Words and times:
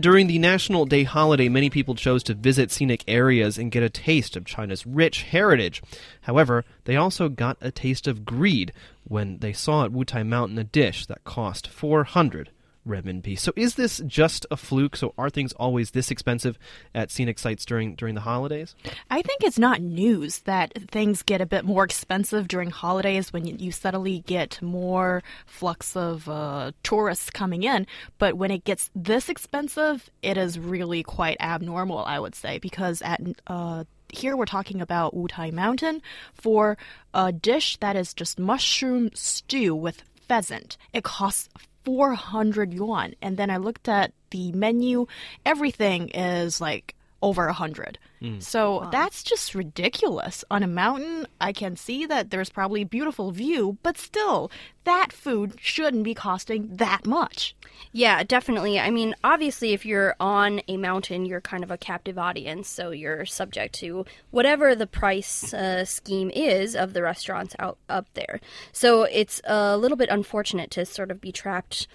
During 0.00 0.26
the 0.26 0.40
National 0.40 0.86
Day 0.86 1.04
holiday, 1.04 1.48
many 1.48 1.70
people 1.70 1.94
chose 1.94 2.24
to 2.24 2.34
visit 2.34 2.72
scenic 2.72 3.04
areas 3.06 3.58
and 3.58 3.70
get 3.70 3.84
a 3.84 3.88
taste 3.88 4.34
of 4.34 4.44
China's 4.44 4.84
rich 4.84 5.22
heritage. 5.22 5.80
However, 6.22 6.64
they 6.82 6.96
also 6.96 7.28
got 7.28 7.58
a 7.60 7.70
taste 7.70 8.08
of 8.08 8.24
greed 8.24 8.72
when 9.04 9.38
they 9.38 9.52
saw 9.52 9.84
at 9.84 9.92
Wutai 9.92 10.26
Mountain 10.26 10.58
a 10.58 10.64
dish 10.64 11.06
that 11.06 11.22
cost 11.22 11.68
400 11.68 12.50
renminbi. 12.86 13.38
So 13.38 13.52
is 13.56 13.74
this 13.74 14.02
just 14.06 14.46
a 14.50 14.56
fluke? 14.56 14.96
So 14.96 15.14
are 15.16 15.30
things 15.30 15.52
always 15.54 15.92
this 15.92 16.10
expensive 16.10 16.58
at 16.94 17.10
scenic 17.10 17.38
sites 17.38 17.64
during 17.64 17.94
during 17.94 18.14
the 18.14 18.20
holidays? 18.20 18.74
I 19.10 19.22
think 19.22 19.42
it's 19.42 19.58
not 19.58 19.80
news 19.80 20.40
that 20.40 20.72
things 20.90 21.22
get 21.22 21.40
a 21.40 21.46
bit 21.46 21.64
more 21.64 21.84
expensive 21.84 22.48
during 22.48 22.70
holidays 22.70 23.32
when 23.32 23.46
you, 23.46 23.72
suddenly 23.74 24.20
get 24.20 24.62
more 24.62 25.22
flux 25.46 25.96
of 25.96 26.28
uh, 26.28 26.72
tourists 26.82 27.30
coming 27.30 27.64
in. 27.64 27.86
But 28.18 28.34
when 28.34 28.50
it 28.50 28.64
gets 28.64 28.90
this 28.94 29.28
expensive, 29.28 30.10
it 30.22 30.36
is 30.36 30.58
really 30.58 31.02
quite 31.02 31.36
abnormal, 31.40 32.04
I 32.04 32.18
would 32.18 32.34
say, 32.34 32.58
because 32.58 33.02
at 33.02 33.20
uh, 33.46 33.84
here 34.12 34.36
we're 34.36 34.44
talking 34.44 34.80
about 34.80 35.14
Wutai 35.14 35.52
Mountain 35.52 36.02
for 36.32 36.78
a 37.12 37.32
dish 37.32 37.76
that 37.78 37.96
is 37.96 38.14
just 38.14 38.38
mushroom 38.38 39.10
stew 39.14 39.74
with 39.74 40.02
pheasant. 40.28 40.76
It 40.92 41.04
costs 41.04 41.48
400 41.84 42.72
yuan. 42.72 43.14
And 43.20 43.36
then 43.36 43.50
I 43.50 43.58
looked 43.58 43.88
at 43.88 44.12
the 44.30 44.52
menu, 44.52 45.06
everything 45.44 46.08
is 46.10 46.60
like 46.60 46.94
over 47.24 47.46
100. 47.46 47.98
Mm. 48.20 48.42
So 48.42 48.82
wow. 48.82 48.90
that's 48.90 49.22
just 49.22 49.54
ridiculous. 49.54 50.44
On 50.50 50.62
a 50.62 50.66
mountain, 50.66 51.26
I 51.40 51.54
can 51.54 51.74
see 51.74 52.04
that 52.04 52.30
there's 52.30 52.50
probably 52.50 52.82
a 52.82 52.86
beautiful 52.86 53.32
view, 53.32 53.78
but 53.82 53.96
still, 53.96 54.50
that 54.84 55.10
food 55.10 55.54
shouldn't 55.58 56.04
be 56.04 56.12
costing 56.12 56.68
that 56.76 57.06
much. 57.06 57.56
Yeah, 57.92 58.22
definitely. 58.24 58.78
I 58.78 58.90
mean, 58.90 59.14
obviously, 59.24 59.72
if 59.72 59.86
you're 59.86 60.14
on 60.20 60.60
a 60.68 60.76
mountain, 60.76 61.24
you're 61.24 61.40
kind 61.40 61.64
of 61.64 61.70
a 61.70 61.78
captive 61.78 62.18
audience, 62.18 62.68
so 62.68 62.90
you're 62.90 63.24
subject 63.24 63.74
to 63.76 64.04
whatever 64.30 64.74
the 64.74 64.86
price 64.86 65.54
uh, 65.54 65.86
scheme 65.86 66.30
is 66.30 66.76
of 66.76 66.92
the 66.92 67.02
restaurants 67.02 67.56
out 67.58 67.78
up 67.88 68.06
there. 68.12 68.38
So 68.70 69.04
it's 69.04 69.40
a 69.44 69.78
little 69.78 69.96
bit 69.96 70.10
unfortunate 70.10 70.70
to 70.72 70.84
sort 70.84 71.10
of 71.10 71.22
be 71.22 71.32
trapped 71.32 71.88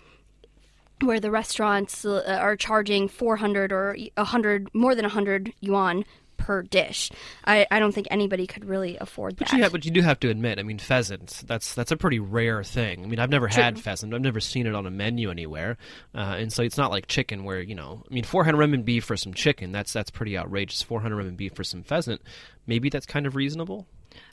where 1.04 1.20
the 1.20 1.32
restaurants 1.32 2.06
uh, 2.06 2.38
are 2.42 2.56
charging 2.56 3.08
400 3.08 3.72
or 3.72 3.98
100 4.16 4.70
more 4.74 4.96
than 4.96 5.04
100 5.04 5.54
yuan 5.60 6.06
per 6.38 6.64
dish. 6.64 7.12
I, 7.46 7.68
I 7.70 7.80
don't 7.80 7.92
think 7.92 8.08
anybody 8.10 8.48
could 8.48 8.66
really 8.66 8.98
afford 8.98 9.38
that. 9.38 9.50
but. 9.50 9.58
You 9.58 9.64
have, 9.64 9.72
but 9.72 9.86
you 9.86 9.92
do 9.92 10.02
have 10.02 10.20
to 10.22 10.30
admit, 10.30 10.58
I 10.58 10.64
mean, 10.64 10.80
pheasant, 10.80 11.44
that's 11.46 11.76
that's 11.76 11.92
a 11.92 11.98
pretty 11.98 12.20
rare 12.20 12.64
thing. 12.64 13.04
I 13.04 13.08
mean, 13.08 13.20
I've 13.20 13.30
never 13.30 13.48
True. 13.50 13.62
had 13.62 13.80
pheasant. 13.80 14.14
I've 14.14 14.22
never 14.22 14.40
seen 14.40 14.66
it 14.66 14.74
on 14.74 14.88
a 14.88 14.92
menu 14.92 15.30
anywhere. 15.30 15.78
Uh, 16.16 16.38
and 16.40 16.52
so 16.52 16.64
it's 16.64 16.78
not 16.78 16.92
like 16.92 17.08
chicken 17.08 17.44
where, 17.44 17.62
you 17.62 17.76
know, 17.76 18.04
I 18.10 18.14
mean, 18.14 18.24
400 18.24 18.58
renminbi 18.58 19.04
for 19.04 19.18
some 19.18 19.34
chicken, 19.34 19.72
that's 19.72 19.94
that's 19.94 20.10
pretty 20.10 20.38
outrageous. 20.38 20.82
400 20.82 21.24
renminbi 21.24 21.54
for 21.54 21.64
some 21.64 21.84
pheasant, 21.84 22.22
maybe 22.66 22.90
that's 22.90 23.06
kind 23.06 23.26
of 23.26 23.36
reasonable. 23.36 23.86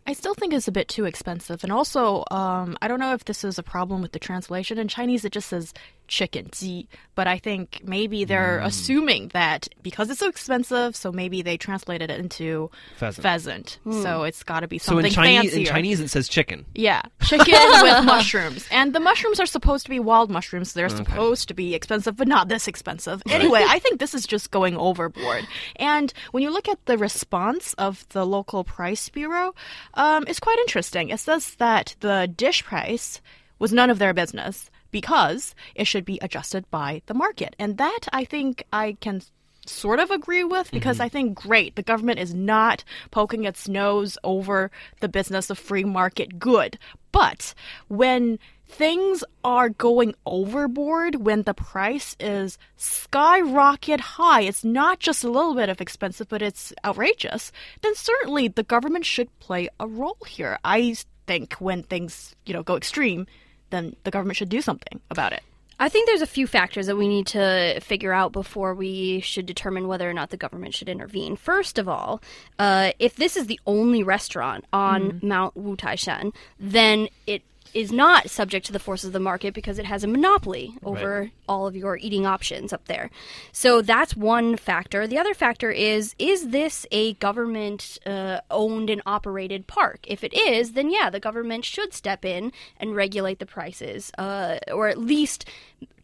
I 0.06 0.12
still 0.12 0.34
think 0.34 0.52
it's 0.52 0.68
a 0.68 0.72
bit 0.72 0.88
too 0.88 1.04
expensive. 1.04 1.64
And 1.64 1.72
also, 1.72 2.24
um, 2.30 2.76
I 2.80 2.88
don't 2.88 3.00
know 3.00 3.14
if 3.14 3.24
this 3.24 3.42
is 3.44 3.58
a 3.58 3.62
problem 3.62 4.02
with 4.02 4.12
the 4.12 4.18
translation. 4.18 4.78
In 4.78 4.88
Chinese, 4.88 5.24
it 5.24 5.32
just 5.32 5.48
says 5.48 5.74
chicken, 6.06 6.48
ji. 6.52 6.88
But 7.14 7.26
I 7.26 7.38
think 7.38 7.80
maybe 7.84 8.24
they're 8.24 8.60
mm. 8.62 8.66
assuming 8.66 9.28
that 9.28 9.68
because 9.82 10.10
it's 10.10 10.20
so 10.20 10.28
expensive, 10.28 10.94
so 10.94 11.10
maybe 11.10 11.42
they 11.42 11.56
translated 11.56 12.10
it 12.10 12.20
into 12.20 12.70
pheasant. 12.96 13.22
pheasant. 13.22 13.78
Mm. 13.86 14.02
So 14.02 14.22
it's 14.24 14.42
got 14.42 14.60
to 14.60 14.68
be 14.68 14.78
something 14.78 15.02
so 15.02 15.06
in 15.06 15.12
Chinese, 15.12 15.50
fancier. 15.52 15.60
in 15.60 15.66
Chinese, 15.66 16.00
it 16.00 16.08
says 16.08 16.28
chicken. 16.28 16.66
Yeah, 16.74 17.02
chicken 17.22 17.54
with 17.82 18.04
mushrooms. 18.04 18.68
And 18.70 18.94
the 18.94 19.00
mushrooms 19.00 19.40
are 19.40 19.46
supposed 19.46 19.84
to 19.86 19.90
be 19.90 19.98
wild 19.98 20.30
mushrooms. 20.30 20.74
They're 20.74 20.86
okay. 20.86 20.96
supposed 20.96 21.48
to 21.48 21.54
be 21.54 21.74
expensive, 21.74 22.16
but 22.16 22.28
not 22.28 22.48
this 22.48 22.68
expensive. 22.68 23.22
Right. 23.26 23.34
Anyway, 23.34 23.64
I 23.66 23.78
think 23.78 23.98
this 23.98 24.14
is 24.14 24.26
just 24.26 24.50
going 24.50 24.76
overboard. 24.76 25.46
And 25.76 26.12
when 26.32 26.42
you 26.42 26.50
look 26.50 26.68
at 26.68 26.84
the 26.86 26.98
response 26.98 27.74
of 27.74 28.06
the 28.10 28.26
local 28.26 28.62
price 28.62 29.08
bureau, 29.08 29.54
um, 29.96 30.24
it's 30.28 30.40
quite 30.40 30.58
interesting. 30.60 31.08
It 31.08 31.20
says 31.20 31.54
that 31.56 31.96
the 32.00 32.32
dish 32.34 32.64
price 32.64 33.20
was 33.58 33.72
none 33.72 33.90
of 33.90 33.98
their 33.98 34.14
business 34.14 34.70
because 34.90 35.54
it 35.74 35.86
should 35.86 36.04
be 36.04 36.18
adjusted 36.22 36.70
by 36.70 37.02
the 37.06 37.14
market. 37.14 37.56
And 37.58 37.78
that 37.78 38.00
I 38.12 38.24
think 38.24 38.64
I 38.72 38.96
can 39.00 39.22
sort 39.68 39.98
of 39.98 40.10
agree 40.10 40.44
with 40.44 40.70
because 40.70 40.96
mm-hmm. 40.96 41.04
I 41.04 41.08
think 41.08 41.38
great 41.38 41.74
the 41.74 41.82
government 41.82 42.20
is 42.20 42.32
not 42.32 42.84
poking 43.10 43.44
its 43.44 43.68
nose 43.68 44.16
over 44.22 44.70
the 45.00 45.08
business 45.08 45.50
of 45.50 45.58
free 45.58 45.84
market 45.84 46.38
good. 46.38 46.78
But 47.10 47.52
when 47.88 48.38
things 48.68 49.24
are 49.44 49.68
going 49.68 50.14
overboard 50.24 51.16
when 51.16 51.42
the 51.42 51.54
price 51.54 52.16
is 52.18 52.58
skyrocket 52.76 54.00
high, 54.00 54.42
it's 54.42 54.64
not 54.64 55.00
just 55.00 55.24
a 55.24 55.30
little 55.30 55.54
bit 55.54 55.68
of 55.68 55.80
expensive, 55.80 56.28
but 56.28 56.42
it's 56.42 56.72
outrageous, 56.84 57.52
then 57.82 57.94
certainly 57.94 58.48
the 58.48 58.62
government 58.62 59.04
should 59.04 59.28
play 59.40 59.68
a 59.80 59.86
role 59.86 60.18
here. 60.26 60.58
I 60.64 60.96
think 61.26 61.54
when 61.54 61.82
things, 61.82 62.34
you 62.44 62.54
know, 62.54 62.62
go 62.62 62.76
extreme, 62.76 63.26
then 63.70 63.96
the 64.04 64.10
government 64.10 64.36
should 64.36 64.48
do 64.48 64.60
something 64.60 65.00
about 65.10 65.32
it. 65.32 65.42
I 65.78 65.90
think 65.90 66.06
there's 66.06 66.22
a 66.22 66.26
few 66.26 66.46
factors 66.46 66.86
that 66.86 66.96
we 66.96 67.06
need 67.06 67.26
to 67.28 67.80
figure 67.80 68.12
out 68.12 68.32
before 68.32 68.74
we 68.74 69.20
should 69.20 69.44
determine 69.44 69.88
whether 69.88 70.08
or 70.08 70.14
not 70.14 70.30
the 70.30 70.38
government 70.38 70.74
should 70.74 70.88
intervene. 70.88 71.36
First 71.36 71.78
of 71.78 71.86
all, 71.86 72.22
uh, 72.58 72.92
if 72.98 73.16
this 73.16 73.36
is 73.36 73.46
the 73.46 73.60
only 73.66 74.02
restaurant 74.02 74.64
on 74.72 75.12
mm. 75.12 75.22
Mount 75.22 75.54
Wu 75.54 75.76
Tai 75.76 75.96
Shan, 75.96 76.32
then 76.58 77.08
it 77.26 77.42
is 77.74 77.92
not 77.92 78.30
subject 78.30 78.66
to 78.66 78.72
the 78.72 78.78
forces 78.78 79.08
of 79.08 79.12
the 79.12 79.20
market 79.20 79.54
because 79.54 79.78
it 79.78 79.84
has 79.84 80.04
a 80.04 80.08
monopoly 80.08 80.74
over 80.84 81.20
right. 81.20 81.32
all 81.48 81.66
of 81.66 81.76
your 81.76 81.96
eating 81.98 82.26
options 82.26 82.72
up 82.72 82.86
there. 82.86 83.10
So 83.52 83.82
that's 83.82 84.16
one 84.16 84.56
factor. 84.56 85.06
The 85.06 85.18
other 85.18 85.34
factor 85.34 85.70
is 85.70 86.14
is 86.18 86.48
this 86.48 86.86
a 86.90 87.14
government 87.14 87.98
uh, 88.06 88.40
owned 88.50 88.90
and 88.90 89.02
operated 89.06 89.66
park? 89.66 90.00
If 90.06 90.24
it 90.24 90.34
is, 90.34 90.72
then 90.72 90.90
yeah, 90.90 91.10
the 91.10 91.20
government 91.20 91.64
should 91.64 91.92
step 91.92 92.24
in 92.24 92.52
and 92.78 92.96
regulate 92.96 93.38
the 93.38 93.46
prices, 93.46 94.10
uh, 94.18 94.58
or 94.72 94.88
at 94.88 94.98
least 94.98 95.48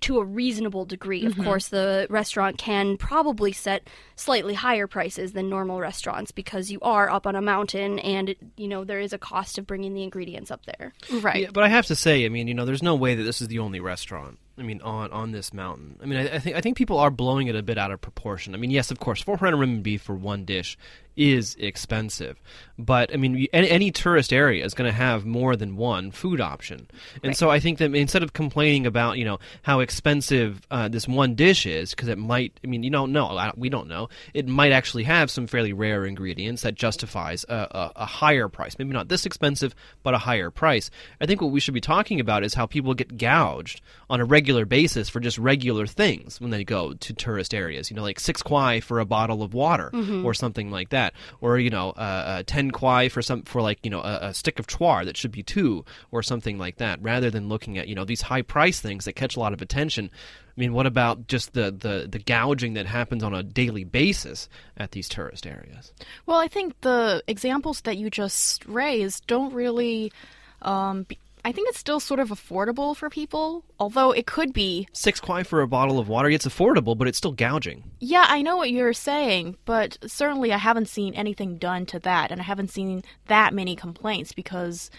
to 0.02 0.18
a 0.18 0.24
reasonable 0.24 0.84
degree. 0.84 1.24
Mm-hmm. 1.24 1.40
Of 1.40 1.46
course, 1.46 1.68
the 1.68 2.06
restaurant 2.10 2.58
can 2.58 2.96
probably 2.96 3.52
set 3.52 3.88
slightly 4.16 4.54
higher 4.54 4.86
prices 4.86 5.32
than 5.32 5.48
normal 5.48 5.80
restaurants 5.80 6.30
because 6.30 6.70
you 6.70 6.78
are 6.82 7.10
up 7.10 7.26
on 7.26 7.36
a 7.36 7.42
mountain 7.42 7.98
and 8.00 8.34
you 8.56 8.68
know 8.68 8.84
there 8.84 9.00
is 9.00 9.12
a 9.12 9.18
cost 9.18 9.58
of 9.58 9.66
bringing 9.66 9.94
the 9.94 10.02
ingredients 10.02 10.50
up 10.50 10.64
there. 10.66 10.92
Right. 11.20 11.42
Yeah, 11.42 11.50
but 11.52 11.64
I 11.64 11.68
have 11.68 11.86
to 11.86 11.96
say, 11.96 12.24
I 12.24 12.28
mean, 12.28 12.48
you 12.48 12.54
know, 12.54 12.64
there's 12.64 12.82
no 12.82 12.94
way 12.94 13.14
that 13.14 13.22
this 13.22 13.40
is 13.40 13.48
the 13.48 13.58
only 13.58 13.80
restaurant. 13.80 14.38
I 14.58 14.62
mean, 14.62 14.82
on 14.82 15.10
on 15.12 15.32
this 15.32 15.52
mountain. 15.54 15.98
I 16.02 16.06
mean, 16.06 16.18
I, 16.18 16.36
I, 16.36 16.38
think 16.38 16.56
I 16.56 16.60
think 16.60 16.76
people 16.76 16.98
are 16.98 17.10
blowing 17.10 17.46
it 17.46 17.56
a 17.56 17.62
bit 17.62 17.78
out 17.78 17.90
of 17.90 18.00
proportion. 18.00 18.54
I 18.54 18.58
mean, 18.58 18.70
yes, 18.70 18.90
of 18.90 19.00
course, 19.00 19.22
400 19.22 19.56
renminbi 19.56 19.98
for 19.98 20.14
one 20.14 20.44
dish 20.44 20.76
is 21.16 21.56
expensive. 21.56 22.40
But 22.78 23.12
I 23.12 23.16
mean, 23.16 23.46
any, 23.52 23.68
any 23.68 23.90
tourist 23.90 24.32
area 24.32 24.64
is 24.64 24.74
going 24.74 24.90
to 24.90 24.96
have 24.96 25.24
more 25.24 25.56
than 25.56 25.76
one 25.76 26.10
food 26.10 26.40
option, 26.40 26.88
and 27.22 27.30
right. 27.30 27.36
so 27.36 27.50
I 27.50 27.60
think 27.60 27.78
that 27.78 27.94
instead 27.94 28.22
of 28.22 28.32
complaining 28.32 28.86
about 28.86 29.18
you 29.18 29.24
know 29.24 29.38
how 29.62 29.80
expensive 29.80 30.62
uh, 30.70 30.88
this 30.88 31.06
one 31.06 31.34
dish 31.34 31.66
is, 31.66 31.90
because 31.90 32.08
it 32.08 32.18
might, 32.18 32.58
I 32.64 32.66
mean, 32.66 32.82
you 32.82 32.90
don't 32.90 33.12
know, 33.12 33.52
we 33.56 33.68
don't 33.68 33.88
know, 33.88 34.08
it 34.34 34.48
might 34.48 34.72
actually 34.72 35.04
have 35.04 35.30
some 35.30 35.46
fairly 35.46 35.72
rare 35.72 36.04
ingredients 36.06 36.62
that 36.62 36.74
justifies 36.74 37.44
a, 37.48 37.54
a, 37.54 37.92
a 37.96 38.06
higher 38.06 38.48
price. 38.48 38.78
Maybe 38.78 38.92
not 38.92 39.08
this 39.08 39.26
expensive, 39.26 39.74
but 40.02 40.14
a 40.14 40.18
higher 40.18 40.50
price. 40.50 40.90
I 41.20 41.26
think 41.26 41.40
what 41.40 41.52
we 41.52 41.60
should 41.60 41.74
be 41.74 41.80
talking 41.80 42.20
about 42.20 42.42
is 42.42 42.54
how 42.54 42.66
people 42.66 42.94
get 42.94 43.18
gouged 43.18 43.80
on 44.08 44.20
a 44.20 44.24
regular 44.24 44.64
basis 44.64 45.08
for 45.08 45.20
just 45.20 45.38
regular 45.38 45.86
things 45.86 46.40
when 46.40 46.50
they 46.50 46.64
go 46.64 46.94
to 46.94 47.12
tourist 47.12 47.54
areas. 47.54 47.90
You 47.90 47.96
know, 47.96 48.02
like 48.02 48.18
six 48.18 48.42
kwai 48.42 48.80
for 48.80 48.98
a 48.98 49.04
bottle 49.04 49.42
of 49.42 49.54
water 49.54 49.90
mm-hmm. 49.92 50.24
or 50.24 50.34
something 50.34 50.70
like 50.70 50.88
that 50.88 51.01
that, 51.02 51.14
or 51.40 51.58
you 51.58 51.70
know, 51.70 51.90
uh, 51.90 52.24
uh, 52.40 52.42
ten 52.46 52.70
kwai 52.70 53.08
for 53.08 53.22
some 53.22 53.42
for 53.42 53.62
like 53.62 53.78
you 53.82 53.90
know 53.90 54.00
a, 54.00 54.28
a, 54.28 54.34
stick 54.34 54.58
of 54.58 54.66
chuar 54.66 55.04
that 55.04 55.16
should 55.16 55.32
be 55.32 55.42
two 55.42 55.84
or 56.10 56.22
something 56.22 56.58
like 56.58 56.76
that, 56.76 57.02
rather 57.02 57.30
than 57.30 57.48
looking 57.48 57.78
at 57.78 57.88
you 57.88 57.94
know 57.94 58.04
these 58.04 58.22
high 58.22 58.42
price 58.42 58.80
things 58.80 59.04
that 59.04 59.14
catch 59.14 59.36
a 59.36 59.40
lot 59.40 59.52
of 59.52 59.62
attention. 59.62 60.10
I 60.54 60.60
mean, 60.60 60.74
what 60.74 60.86
about 60.86 61.28
just 61.28 61.54
the, 61.54 61.70
the, 61.70 62.06
the 62.06 62.18
gouging 62.18 62.74
that 62.74 62.84
happens 62.84 63.22
on 63.22 63.32
a 63.32 63.42
daily 63.42 63.84
basis 63.84 64.50
at 64.76 64.90
these 64.90 65.08
tourist 65.08 65.46
areas? 65.46 65.94
Well, 66.26 66.36
I 66.36 66.46
think 66.46 66.78
the 66.82 67.22
examples 67.26 67.80
that 67.82 67.96
you 67.96 68.10
just 68.10 68.66
raised 68.66 69.26
don't 69.26 69.54
really 69.54 70.12
um, 70.60 71.06
I 71.44 71.50
think 71.50 71.68
it's 71.68 71.78
still 71.78 71.98
sort 71.98 72.20
of 72.20 72.28
affordable 72.28 72.96
for 72.96 73.10
people, 73.10 73.64
although 73.78 74.12
it 74.12 74.26
could 74.26 74.52
be. 74.52 74.86
Six 74.92 75.20
kwai 75.20 75.42
for 75.42 75.60
a 75.60 75.66
bottle 75.66 75.98
of 75.98 76.08
water. 76.08 76.30
It's 76.30 76.46
affordable, 76.46 76.96
but 76.96 77.08
it's 77.08 77.18
still 77.18 77.32
gouging. 77.32 77.90
Yeah, 77.98 78.26
I 78.28 78.42
know 78.42 78.56
what 78.56 78.70
you're 78.70 78.92
saying, 78.92 79.56
but 79.64 79.98
certainly 80.06 80.52
I 80.52 80.58
haven't 80.58 80.88
seen 80.88 81.14
anything 81.14 81.58
done 81.58 81.84
to 81.86 81.98
that, 82.00 82.30
and 82.30 82.40
I 82.40 82.44
haven't 82.44 82.70
seen 82.70 83.02
that 83.26 83.52
many 83.52 83.74
complaints 83.74 84.32
because 84.32 84.90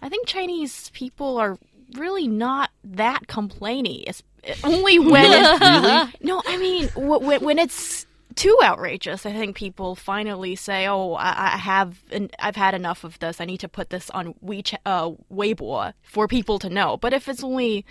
I 0.00 0.08
think 0.08 0.26
Chinese 0.26 0.90
people 0.94 1.36
are 1.36 1.58
really 1.96 2.28
not 2.28 2.70
that 2.84 3.26
complainy. 3.26 4.04
It's 4.06 4.22
only 4.64 4.98
when. 4.98 5.30
really? 5.60 6.12
No, 6.22 6.42
I 6.46 6.56
mean, 6.56 6.88
when, 6.96 7.42
when 7.42 7.58
it's 7.58 7.99
too 8.36 8.56
outrageous. 8.62 9.26
I 9.26 9.32
think 9.32 9.56
people 9.56 9.94
finally 9.94 10.56
say, 10.56 10.86
"Oh, 10.86 11.14
I, 11.14 11.54
I 11.54 11.56
have, 11.58 12.02
I've 12.38 12.56
had 12.56 12.74
enough 12.74 13.04
of 13.04 13.18
this. 13.18 13.40
I 13.40 13.44
need 13.44 13.60
to 13.60 13.68
put 13.68 13.90
this 13.90 14.10
on 14.10 14.34
WeChat, 14.44 14.78
uh, 14.86 15.10
Weibo 15.32 15.92
for 16.02 16.28
people 16.28 16.58
to 16.60 16.68
know." 16.68 16.96
But 16.96 17.12
if 17.12 17.28
it's 17.28 17.42
only 17.44 17.84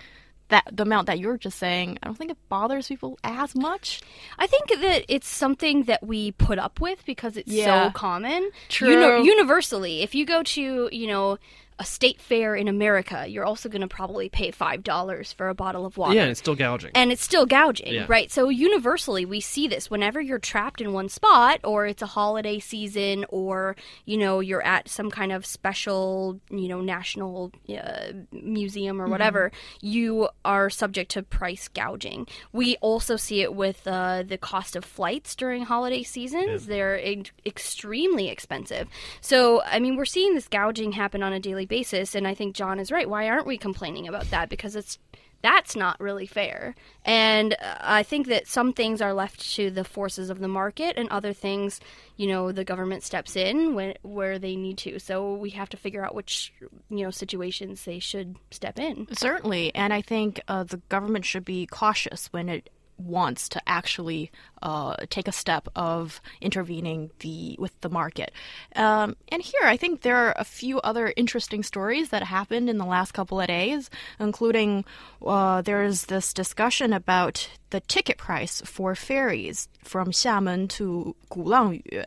that 0.48 0.64
the 0.72 0.82
amount 0.82 1.06
that 1.06 1.20
you're 1.20 1.38
just 1.38 1.58
saying, 1.58 1.96
I 2.02 2.06
don't 2.06 2.16
think 2.16 2.32
it 2.32 2.38
bothers 2.48 2.88
people 2.88 3.18
as 3.22 3.54
much. 3.54 4.00
I 4.36 4.48
think 4.48 4.68
that 4.80 5.04
it's 5.08 5.28
something 5.28 5.84
that 5.84 6.02
we 6.04 6.32
put 6.32 6.58
up 6.58 6.80
with 6.80 7.04
because 7.06 7.36
it's 7.36 7.52
Yeah. 7.52 7.86
so 7.86 7.90
common. 7.92 8.50
True. 8.68 9.22
universally, 9.22 10.02
if 10.02 10.12
you 10.14 10.26
go 10.26 10.42
to, 10.42 10.88
you 10.90 11.06
know, 11.06 11.38
a 11.80 11.84
state 11.84 12.20
fair 12.20 12.54
in 12.54 12.68
America, 12.68 13.24
you're 13.26 13.44
also 13.44 13.68
going 13.68 13.80
to 13.80 13.88
probably 13.88 14.28
pay 14.28 14.52
$5 14.52 15.34
for 15.34 15.48
a 15.48 15.54
bottle 15.54 15.84
of 15.86 15.96
water. 15.96 16.14
Yeah, 16.14 16.22
and 16.22 16.30
it's 16.30 16.38
still 16.40 16.54
gouging. 16.54 16.90
and 16.94 17.10
it's 17.10 17.22
still 17.24 17.46
gouging, 17.46 17.92
Yeah. 17.94 18.04
right? 18.06 18.30
So 18.30 18.50
universally, 18.50 19.24
we 19.24 19.40
see 19.40 19.66
this 19.66 19.90
whenever 19.90 20.20
you're 20.20 20.38
trapped 20.38 20.80
in 20.80 20.92
one 20.92 21.08
spot, 21.08 21.58
or 21.64 21.86
it's 21.86 22.02
a 22.02 22.06
holiday 22.06 22.58
season, 22.60 23.24
or 23.30 23.74
you 24.04 24.16
know 24.18 24.40
you're 24.40 24.62
at 24.62 24.88
some 24.88 25.10
kind 25.10 25.32
of 25.32 25.44
special, 25.46 26.38
you 26.50 26.68
know, 26.68 26.80
national 26.82 27.50
uh, 27.68 28.12
museum 28.30 29.00
or 29.00 29.06
whatever. 29.08 29.50
You 29.80 30.28
are 30.44 30.68
subject 30.70 31.10
to 31.12 31.22
price 31.22 31.66
gouging. 31.68 32.26
We 32.52 32.76
also 32.82 33.16
see 33.16 33.40
it 33.40 33.54
with 33.54 33.86
uh, 33.86 34.22
the 34.26 34.36
cost 34.38 34.76
of 34.76 34.84
flights 34.84 35.34
during 35.34 35.62
holiday 35.64 36.02
seasons; 36.02 36.66
they're 36.66 36.96
in- 36.96 37.24
extremely 37.46 38.28
expensive. 38.28 38.86
So, 39.22 39.62
I 39.62 39.78
mean, 39.78 39.96
we're 39.96 40.04
seeing 40.04 40.34
this 40.34 40.46
gouging 40.48 40.92
happen 40.92 41.22
on 41.22 41.32
a 41.32 41.40
daily 41.40 41.66
basis, 41.70 42.14
and 42.14 42.28
I 42.28 42.34
think 42.34 42.54
John 42.54 42.78
is 42.78 42.92
right. 42.92 43.08
Why 43.08 43.30
aren't 43.30 43.46
we 43.46 43.56
complaining 43.56 44.06
about 44.06 44.28
that? 44.30 44.50
Because 44.50 44.76
it's 44.76 44.98
that's 45.42 45.74
not 45.74 45.98
really 45.98 46.26
fair. 46.26 46.74
And 47.02 47.54
uh, 47.54 47.76
I 47.80 48.02
think 48.02 48.26
that 48.26 48.46
some 48.46 48.74
things 48.74 49.00
are 49.00 49.14
left 49.14 49.54
to 49.54 49.70
the 49.70 49.84
forces 49.84 50.28
of 50.28 50.38
the 50.38 50.48
market, 50.48 50.98
and 50.98 51.08
other 51.08 51.32
things, 51.32 51.80
you 52.18 52.26
know, 52.26 52.52
the 52.52 52.64
government 52.64 53.02
steps 53.04 53.36
in 53.36 53.74
when 53.74 53.94
where 54.02 54.38
they 54.38 54.54
need 54.54 54.76
to. 54.78 54.98
So 54.98 55.34
we 55.34 55.50
have 55.50 55.70
to 55.70 55.78
figure 55.78 56.04
out 56.04 56.14
which, 56.14 56.52
you 56.90 57.04
know, 57.04 57.10
situations 57.10 57.84
they 57.84 58.00
should 58.00 58.36
step 58.50 58.78
in. 58.78 59.06
Certainly, 59.12 59.74
and 59.74 59.94
I 59.94 60.02
think 60.02 60.42
uh, 60.46 60.64
the 60.64 60.82
government 60.90 61.24
should 61.24 61.46
be 61.46 61.64
cautious 61.66 62.26
when 62.32 62.50
it 62.50 62.68
wants 63.00 63.48
to 63.50 63.62
actually 63.66 64.30
uh, 64.62 64.96
take 65.08 65.28
a 65.28 65.32
step 65.32 65.68
of 65.74 66.20
intervening 66.40 67.10
the 67.20 67.56
with 67.58 67.78
the 67.80 67.88
market. 67.88 68.32
Um, 68.76 69.16
and 69.28 69.42
here, 69.42 69.62
I 69.64 69.76
think 69.76 70.02
there 70.02 70.16
are 70.16 70.34
a 70.36 70.44
few 70.44 70.80
other 70.80 71.12
interesting 71.16 71.62
stories 71.62 72.10
that 72.10 72.22
happened 72.24 72.68
in 72.68 72.78
the 72.78 72.84
last 72.84 73.12
couple 73.12 73.40
of 73.40 73.46
days, 73.46 73.90
including 74.18 74.84
uh, 75.24 75.62
there's 75.62 76.06
this 76.06 76.32
discussion 76.32 76.92
about 76.92 77.48
the 77.70 77.80
ticket 77.80 78.18
price 78.18 78.60
for 78.64 78.94
ferries 78.94 79.68
from 79.82 80.10
Xiamen 80.10 80.68
to 80.70 81.16
Gulangyu. 81.30 82.04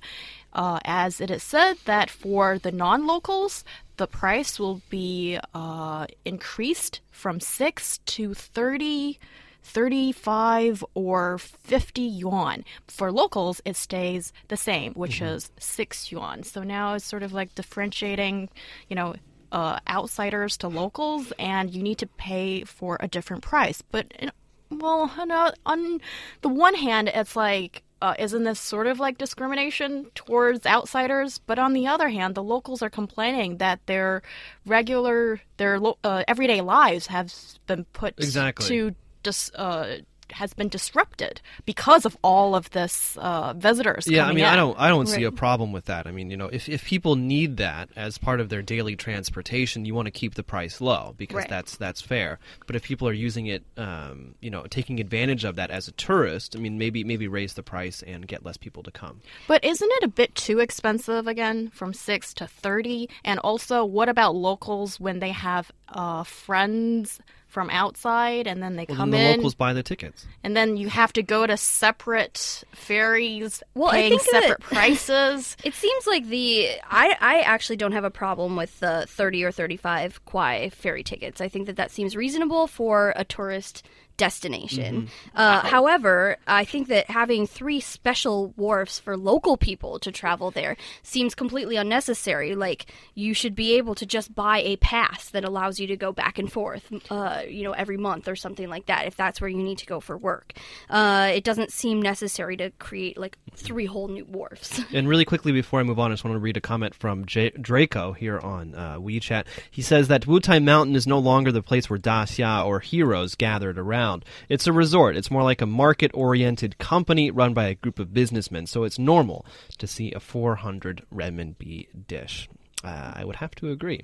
Uh, 0.53 0.79
as 0.85 1.19
it 1.19 1.31
is 1.31 1.41
said 1.41 1.75
that 1.85 2.11
for 2.11 2.59
the 2.59 2.71
non-locals, 2.71 3.63
the 3.97 4.05
price 4.05 4.59
will 4.59 4.81
be 4.89 5.39
uh, 5.53 6.05
increased 6.25 7.01
from 7.11 7.39
6 7.39 7.97
to 8.05 8.33
30 8.33 9.19
35 9.63 10.83
or 10.93 11.37
50 11.37 12.01
yuan. 12.01 12.63
For 12.87 13.11
locals, 13.11 13.61
it 13.65 13.75
stays 13.75 14.33
the 14.49 14.57
same, 14.57 14.93
which 14.93 15.21
is 15.21 15.51
6 15.59 16.11
yuan. 16.11 16.43
So 16.43 16.63
now 16.63 16.93
it's 16.93 17.05
sort 17.05 17.23
of 17.23 17.33
like 17.33 17.55
differentiating, 17.55 18.49
you 18.89 18.95
know, 18.95 19.15
uh, 19.51 19.79
outsiders 19.87 20.57
to 20.57 20.67
locals, 20.67 21.31
and 21.37 21.73
you 21.73 21.83
need 21.83 21.99
to 21.99 22.07
pay 22.07 22.63
for 22.63 22.97
a 22.99 23.07
different 23.07 23.43
price. 23.43 23.81
But, 23.81 24.11
know, 24.21 24.31
well, 24.71 25.11
you 25.17 25.25
know, 25.27 25.51
on 25.65 26.01
the 26.41 26.49
one 26.49 26.73
hand, 26.75 27.09
it's 27.13 27.35
like, 27.35 27.83
uh, 28.01 28.15
isn't 28.19 28.43
this 28.43 28.59
sort 28.59 28.87
of 28.87 28.99
like 28.99 29.17
discrimination 29.17 30.07
towards 30.15 30.65
outsiders? 30.65 31.37
But 31.37 31.57
on 31.59 31.73
the 31.73 31.87
other 31.87 32.09
hand, 32.09 32.35
the 32.35 32.43
locals 32.43 32.81
are 32.81 32.89
complaining 32.89 33.57
that 33.57 33.79
their 33.85 34.23
regular, 34.65 35.39
their 35.57 35.79
lo- 35.79 35.99
uh, 36.03 36.23
everyday 36.27 36.59
lives 36.61 37.07
have 37.07 37.33
been 37.67 37.85
put 37.93 38.15
Exactly. 38.17 38.67
to 38.67 38.95
dis- 39.23 39.51
uh, 39.55 39.97
has 40.29 40.53
been 40.53 40.69
disrupted 40.69 41.41
because 41.65 42.05
of 42.05 42.17
all 42.23 42.55
of 42.55 42.69
this 42.71 43.17
uh, 43.17 43.53
visitors. 43.55 44.07
Yeah, 44.07 44.21
I 44.21 44.27
coming 44.27 44.35
mean, 44.37 44.45
I 44.45 44.55
don't, 44.55 44.79
I 44.79 44.87
don't 44.89 45.05
see 45.05 45.25
a 45.25 45.31
problem 45.31 45.71
with 45.71 45.85
that. 45.85 46.07
I 46.07 46.11
mean, 46.11 46.31
you 46.31 46.37
know, 46.37 46.47
if 46.47 46.67
if 46.69 46.83
people 46.85 47.15
need 47.15 47.57
that 47.57 47.89
as 47.95 48.17
part 48.17 48.39
of 48.39 48.49
their 48.49 48.63
daily 48.63 48.95
transportation, 48.95 49.85
you 49.85 49.93
want 49.93 50.07
to 50.07 50.11
keep 50.11 50.33
the 50.33 50.41
price 50.41 50.81
low 50.81 51.13
because 51.17 51.35
Right. 51.35 51.49
that's 51.49 51.75
that's 51.77 52.01
fair. 52.01 52.39
But 52.65 52.75
if 52.75 52.83
people 52.83 53.07
are 53.07 53.13
using 53.13 53.45
it, 53.47 53.63
um, 53.77 54.33
you 54.41 54.49
know, 54.49 54.63
taking 54.63 54.99
advantage 54.99 55.43
of 55.43 55.55
that 55.57 55.69
as 55.69 55.87
a 55.87 55.91
tourist, 55.91 56.55
I 56.55 56.59
mean, 56.59 56.79
maybe 56.79 57.03
maybe 57.03 57.27
raise 57.27 57.53
the 57.53 57.63
price 57.63 58.01
and 58.01 58.27
get 58.27 58.43
less 58.43 58.57
people 58.57 58.81
to 58.83 58.91
come. 58.91 59.21
But 59.47 59.63
isn't 59.63 59.91
it 59.91 60.03
a 60.03 60.07
bit 60.07 60.33
too 60.33 60.59
expensive 60.59 61.27
again, 61.27 61.69
from 61.69 61.93
six 61.93 62.33
to 62.35 62.47
thirty? 62.47 63.07
And 63.23 63.39
also, 63.39 63.85
what 63.85 64.09
about 64.09 64.35
locals 64.35 64.99
when 64.99 65.19
they 65.19 65.31
have 65.31 65.71
uh, 65.89 66.23
friends 66.23 67.19
from 67.53 67.69
outside, 67.69 68.47
and 68.47 68.61
then 68.63 68.75
they 68.75 68.85
Well, 68.89 68.97
come 68.97 69.11
then 69.11 69.21
the 69.21 69.29
in, 69.33 69.37
locals 69.37 69.53
buy 69.55 69.71
the 69.73 69.83
tickets. 69.83 70.25
and 70.43 70.57
then 70.57 70.75
you 70.75 70.89
have 70.89 71.13
to 71.13 71.21
go 71.23 71.45
to 71.47 71.55
separate 71.55 72.63
ferries, 72.73 73.61
Well, 73.75 73.89
I 73.89 73.93
paying 73.93 74.09
think 74.17 74.21
that- 74.31 74.41
separate 74.43 74.61
prices. 74.61 75.55
It 75.63 75.73
seems 75.75 76.07
like 76.07 76.27
the 76.27 76.69
I 76.89 77.15
I 77.21 77.41
actually 77.41 77.77
don't 77.77 77.91
have 77.93 78.03
a 78.03 78.09
problem 78.11 78.55
with 78.55 78.79
the 78.79 79.05
30 79.07 79.43
or 79.43 79.51
35 79.51 80.25
kwai 80.25 80.69
ferry 80.69 81.03
tickets. 81.03 81.39
I 81.39 81.47
think 81.47 81.67
that 81.67 81.75
that 81.77 81.91
seems 81.91 82.15
reasonable 82.15 82.67
for 82.67 83.13
a 83.15 83.23
tourist 83.23 83.83
destination. 84.17 85.09
Uh, 85.35 85.61
however, 85.61 86.37
I 86.47 86.65
think 86.65 86.87
that 86.89 87.09
having 87.09 87.47
three 87.47 87.79
special 87.79 88.53
wharfs 88.55 88.99
for 88.99 89.17
local 89.17 89.57
people 89.57 89.99
to 89.99 90.11
travel 90.11 90.51
there 90.51 90.77
seems 91.01 91.35
completely 91.35 91.75
unnecessary. 91.75 92.55
Like 92.55 92.85
you 93.15 93.33
should 93.33 93.55
be 93.55 93.75
able 93.77 93.95
to 93.95 94.05
just 94.05 94.33
buy 94.33 94.59
a 94.59 94.77
pass 94.77 95.29
that 95.31 95.43
allows 95.43 95.79
you 95.79 95.87
to 95.87 95.97
go 95.97 96.11
back 96.11 96.37
and 96.37 96.51
forth, 96.51 96.91
uh, 97.09 97.41
you 97.47 97.63
know, 97.63 97.71
every 97.71 97.97
month 97.97 98.27
or 98.27 98.35
something 98.35 98.69
like 98.69 98.85
that. 98.87 99.07
If 99.07 99.15
that's 99.15 99.41
where 99.41 99.49
you 99.49 99.61
need 99.63 99.79
to 99.79 99.85
go 99.85 99.99
for 99.99 100.17
work, 100.17 100.53
uh, 100.89 101.31
it 101.33 101.43
doesn't 101.43 101.71
seem 101.71 102.01
necessary 102.01 102.57
to 102.57 102.69
create 102.71 103.17
like 103.17 103.37
three 103.55 103.85
whole 103.85 104.07
new 104.07 104.25
wharfs. 104.25 104.81
And 104.93 105.09
really 105.09 105.25
quickly 105.25 105.51
before 105.51 105.79
I 105.79 105.83
move 105.83 105.97
on, 105.97 106.11
I 106.11 106.13
just 106.13 106.23
want 106.23 106.35
to 106.35 106.39
read 106.39 106.55
a 106.55 106.61
comment 106.61 106.93
from 106.93 107.25
J- 107.25 107.49
Draco 107.49 108.13
here 108.13 108.39
on 108.39 108.75
uh, 108.75 108.99
WeChat. 108.99 109.45
He 109.71 109.81
says 109.81 110.07
that 110.09 110.23
Wutai 110.23 110.63
Mountain 110.63 110.95
is 110.95 111.07
no 111.07 111.17
longer 111.17 111.51
the 111.51 111.63
place 111.63 111.89
where 111.89 111.97
Daxia 111.97 112.63
or 112.63 112.79
heroes 112.79 113.33
gathered 113.33 113.79
around. 113.79 114.02
It's 114.49 114.67
a 114.67 114.73
resort. 114.73 115.15
It's 115.15 115.31
more 115.31 115.43
like 115.43 115.61
a 115.61 115.65
market-oriented 115.65 116.77
company 116.77 117.31
run 117.31 117.53
by 117.53 117.65
a 117.65 117.75
group 117.75 117.99
of 117.99 118.13
businessmen. 118.13 118.67
So 118.67 118.83
it's 118.83 118.99
normal 118.99 119.45
to 119.77 119.87
see 119.87 120.11
a 120.11 120.19
400 120.19 121.03
renminbi 121.13 121.87
dish. 122.07 122.49
Uh, 122.83 123.13
I 123.15 123.23
would 123.23 123.37
have 123.37 123.55
to 123.55 123.71
agree. 123.71 124.01